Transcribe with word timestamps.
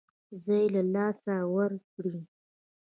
ځای 0.43 0.65
له 0.75 0.81
لاسه 0.93 1.35
ورکړي. 1.55 2.19